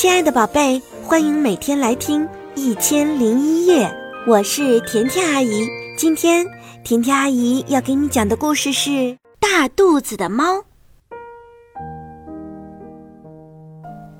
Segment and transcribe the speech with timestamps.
[0.00, 3.86] 亲爱的宝贝，欢迎每天来听《一千零一夜》，
[4.26, 5.68] 我是甜甜阿姨。
[5.94, 6.46] 今天
[6.82, 8.88] 甜甜阿姨要给你讲的故事是
[9.38, 10.54] 《大肚子的猫》。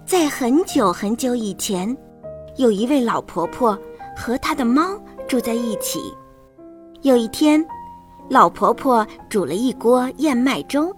[0.05, 1.97] 在很久很久以前，
[2.57, 3.75] 有一位老婆婆
[4.15, 5.99] 和她的猫住在一起。
[7.01, 7.65] 有一天，
[8.29, 10.95] 老婆婆煮了一锅燕麦粥，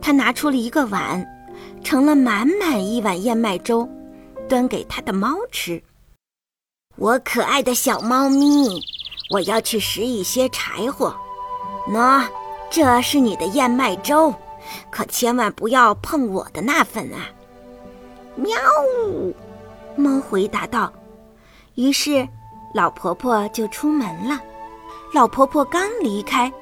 [0.00, 1.22] 她拿出了一个碗，
[1.84, 3.86] 盛了满满一碗燕麦粥。
[4.48, 5.80] 端给他的猫吃。
[6.96, 8.82] 我可爱的小猫咪，
[9.30, 11.14] 我要去拾一些柴火。
[11.88, 12.26] 喏，
[12.68, 14.34] 这是你的燕麦粥，
[14.90, 17.30] 可千万不要碰我的那份啊！
[18.34, 18.58] 喵，
[19.94, 20.92] 猫回答道。
[21.76, 22.28] 于是，
[22.74, 24.40] 老婆婆就出门了。
[25.14, 26.52] 老婆婆刚离开，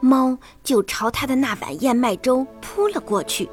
[0.00, 3.48] 猫就朝她的那碗燕麦粥扑了过去。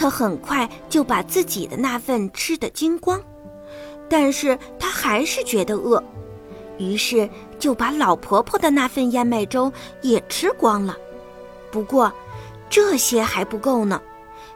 [0.00, 3.20] 他很快就把自己的那份吃得精光，
[4.08, 6.02] 但是他还是觉得饿，
[6.78, 9.70] 于是就把老婆婆的那份燕麦粥
[10.00, 10.96] 也吃光了。
[11.70, 12.10] 不过，
[12.70, 14.00] 这些还不够呢，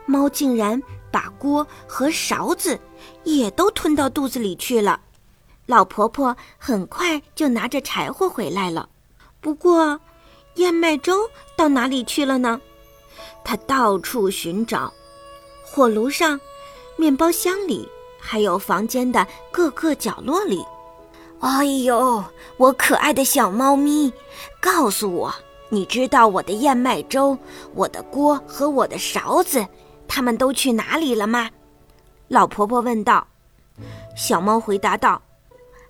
[0.06, 2.80] 猫竟然把锅和勺子
[3.24, 4.98] 也都吞到肚子里去了。
[5.66, 8.88] 老婆婆很快就拿着柴火回来了，
[9.42, 10.00] 不过，
[10.54, 12.58] 燕麦粥到哪里去了呢？
[13.44, 14.90] 她到处寻找。
[15.74, 16.40] 火炉上，
[16.94, 17.88] 面包箱里，
[18.20, 20.64] 还有房间的各个角落里。
[21.40, 22.22] 哎呦，
[22.58, 24.12] 我可爱的小猫咪，
[24.60, 25.34] 告诉我，
[25.70, 27.36] 你知道我的燕麦粥、
[27.74, 29.66] 我的锅和我的勺子，
[30.06, 31.50] 它们都去哪里了吗？
[32.28, 33.26] 老婆婆问道。
[34.16, 35.20] 小猫回答道：“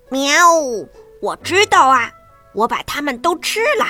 [0.09, 0.33] 喵，
[1.21, 2.11] 我知道啊，
[2.55, 3.85] 我把它们都吃了，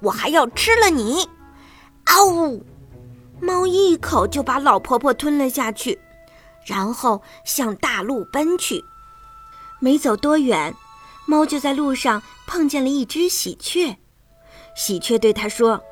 [0.00, 1.28] 我还要吃了你。”
[2.06, 2.66] 嗷呜！
[3.40, 5.98] 猫一口就把老婆婆吞了下去，
[6.64, 8.84] 然后向大路奔去。
[9.78, 10.74] 没走多远，
[11.26, 13.98] 猫就在路上碰见了一只喜鹊。
[14.74, 15.82] 喜鹊对它说：“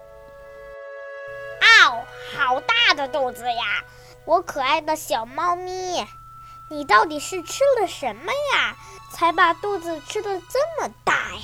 [1.60, 2.04] 哦，
[2.34, 3.84] 好大的肚子呀！
[4.24, 6.06] 我可爱的小猫咪，
[6.70, 8.74] 你到底是吃了什么呀，
[9.12, 11.42] 才把肚子吃的这么大呀？”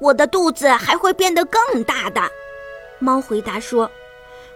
[0.00, 2.30] 我的肚子还会变得更大的，
[2.98, 3.90] 猫回答说。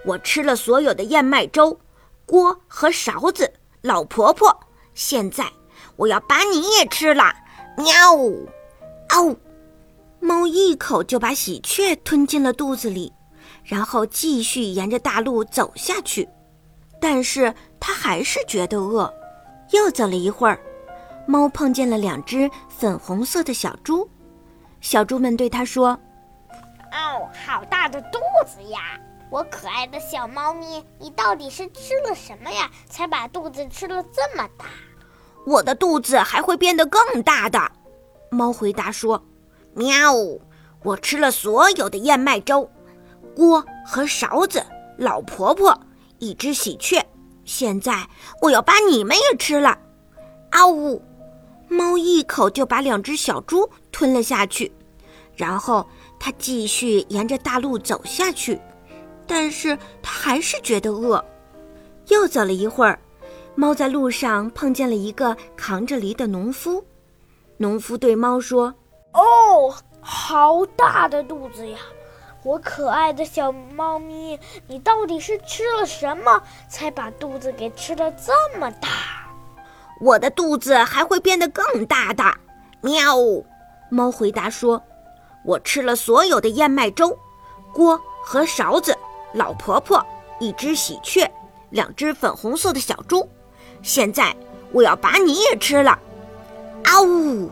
[0.04, 1.78] 我吃了所有的燕麦粥，
[2.26, 4.54] 锅和勺子，老婆婆，
[4.94, 5.50] 现在
[5.96, 7.32] 我要把你也吃了！
[7.76, 7.94] 喵，
[9.08, 9.36] 嗷！
[10.20, 13.12] 猫一口就把喜鹊吞进了肚子里，
[13.62, 16.28] 然后继续沿着大路走下去。
[17.00, 19.12] 但是它还是觉得饿。
[19.70, 20.60] 又走了一会儿，
[21.26, 24.08] 猫碰见了两只粉红色的小猪。
[24.80, 25.98] 小猪们对它说
[26.92, 29.00] ：“哦，好大的肚子呀！”
[29.30, 32.70] 我可爱的小猫咪，你到底是吃了什么呀？
[32.88, 34.66] 才把肚子吃了这么大？
[35.46, 37.60] 我的肚子还会变得更大的。
[38.30, 39.22] 猫回答说
[39.74, 40.12] ：“喵，
[40.82, 42.70] 我吃了所有的燕麦粥，
[43.34, 44.64] 锅和勺子，
[44.96, 45.78] 老婆婆，
[46.18, 47.04] 一只喜鹊。
[47.44, 48.08] 现在
[48.40, 49.78] 我要把你们也吃了。”
[50.50, 51.02] 啊呜！
[51.68, 54.72] 猫一口就把两只小猪吞了下去，
[55.34, 55.84] 然后
[56.20, 58.60] 它继续沿着大路走下去。
[59.26, 61.24] 但是他还是觉得饿，
[62.08, 62.98] 又走了一会儿，
[63.54, 66.84] 猫在路上碰见了一个扛着梨的农夫。
[67.56, 68.74] 农夫对猫说
[69.14, 71.78] ：“哦，好大的肚子呀！
[72.42, 78.88] 我可爱的小猫咪，你到底是吃了什么，才把肚子给吃的这么大？”
[80.00, 82.24] 我的肚子还会变得更大的。
[82.82, 83.16] 喵，
[83.88, 84.82] 猫回答说
[85.46, 87.16] ：“我吃了所有的燕麦粥，
[87.72, 88.94] 锅和勺子。”
[89.34, 90.04] 老婆婆，
[90.40, 91.28] 一只喜鹊，
[91.70, 93.28] 两只粉红色的小猪。
[93.82, 94.34] 现在
[94.72, 95.98] 我要把你也吃了！
[96.84, 97.50] 啊呜！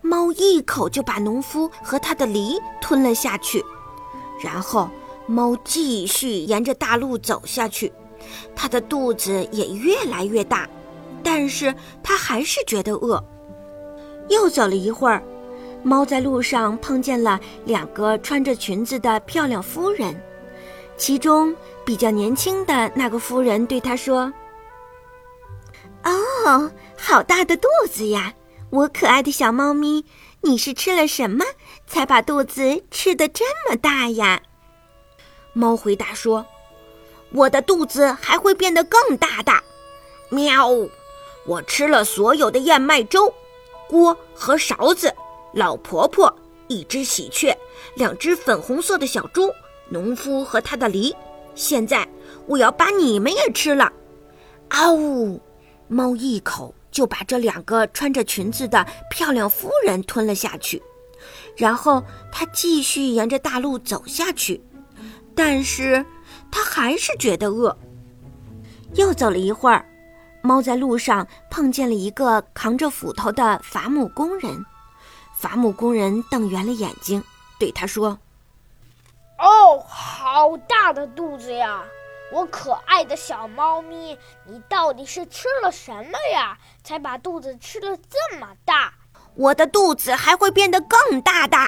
[0.00, 3.64] 猫一口就把农夫和他的梨吞了下去。
[4.42, 4.90] 然后
[5.26, 7.92] 猫继续沿着大路走下去，
[8.54, 10.68] 它的肚子也越来越大，
[11.22, 11.72] 但是
[12.02, 13.22] 它还是觉得饿。
[14.28, 15.22] 又走了一会儿，
[15.84, 20.20] 猫在路上碰见了两个穿着裙子的漂亮夫人。
[20.96, 21.54] 其中
[21.84, 24.32] 比较年轻的那个夫人对他说
[26.04, 28.34] ：“哦，好大的肚子呀！
[28.70, 30.04] 我可爱的小猫咪，
[30.40, 31.44] 你是吃了什么
[31.86, 34.42] 才把肚子吃得这么大呀？”
[35.52, 36.46] 猫回答说
[37.32, 39.52] ：“我的肚子还会变得更大的。”
[40.30, 40.68] 喵！
[41.44, 43.34] 我吃了所有的燕麦粥，
[43.88, 45.12] 锅和勺子，
[45.52, 46.32] 老婆婆，
[46.68, 47.54] 一只喜鹊，
[47.94, 49.50] 两只粉红色的小猪。
[49.92, 51.14] 农夫和他的梨，
[51.54, 52.08] 现在
[52.46, 53.92] 我要把你们也吃了！
[54.68, 55.38] 啊呜！
[55.86, 60.82] 猫一口就把这两个穿着裙子的漂亮夫人吞了下去，
[61.54, 62.02] 然后
[62.32, 64.58] 它继续沿着大路走下去，
[65.34, 66.02] 但是
[66.50, 67.76] 它还是觉得饿。
[68.94, 69.84] 又走了一会儿，
[70.42, 74.64] 猫在路上碰见了一个扛着斧头的伐木工人。
[75.36, 77.22] 伐木工人瞪圆了眼睛，
[77.58, 78.18] 对他说
[79.42, 81.84] ：“哦，好大的肚子呀！
[82.32, 84.16] 我可爱的小猫咪，
[84.46, 88.94] 你到底是吃了什么呀，才把肚子吃了这么大
[89.34, 91.58] ？”“我的肚子还会变得更大的。”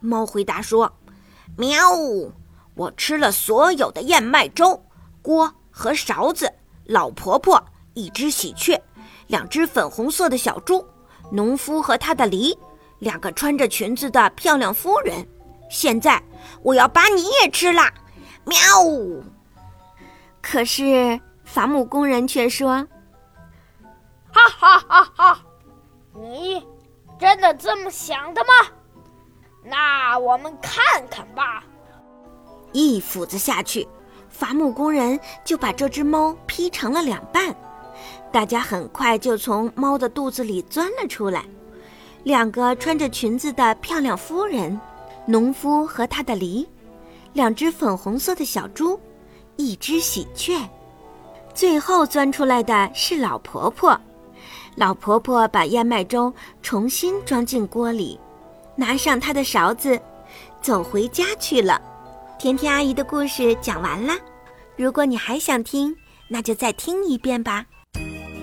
[0.00, 0.90] 猫回答说。
[1.58, 1.90] “喵，
[2.74, 4.82] 我吃了所有的燕麦粥、
[5.20, 6.50] 锅和勺子。”
[6.86, 7.62] 老婆婆，
[7.94, 8.80] 一只喜鹊，
[9.26, 10.84] 两只粉红色的小猪，
[11.30, 12.58] 农夫和他的梨，
[12.98, 15.28] 两个穿着裙子的漂亮夫人。
[15.70, 16.22] 现在
[16.62, 17.82] 我要把你也吃了，
[18.44, 18.58] 喵！
[20.42, 22.86] 可是伐木工人却说
[24.30, 25.42] ：“哈哈哈哈！
[26.14, 26.66] 你
[27.18, 28.68] 真的这么想的吗？
[29.64, 31.62] 那我们看看吧。”
[32.72, 33.86] 一斧子下去。
[34.28, 37.54] 伐木工人就把这只猫劈成了两半，
[38.32, 41.44] 大家很快就从猫的肚子里钻了出来。
[42.22, 44.80] 两个穿着裙子的漂亮夫人，
[45.30, 46.66] 农夫和他的梨，
[47.34, 48.98] 两只粉红色的小猪，
[49.54, 50.68] 一只喜鹊，
[51.54, 53.96] 最后钻出来的是老婆婆。
[54.74, 56.32] 老婆婆把燕麦粥
[56.62, 58.18] 重新装进锅里，
[58.74, 60.00] 拿上她的勺子，
[60.60, 61.80] 走回家去了。
[62.36, 64.18] 甜甜阿姨的故事讲完啦。
[64.76, 65.94] 如果你还想听，
[66.26, 67.64] 那就再听一遍吧。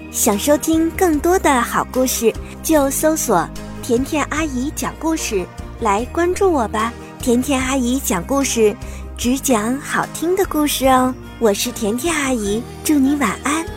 [0.09, 2.33] 想收听更多的好故事，
[2.63, 3.45] 就搜索
[3.83, 5.45] “甜甜阿姨讲故事”
[5.79, 6.91] 来关注我吧。
[7.19, 8.75] 甜甜阿姨讲故事，
[9.17, 11.13] 只讲好听的故事哦。
[11.39, 13.76] 我是甜甜阿姨，祝你晚安。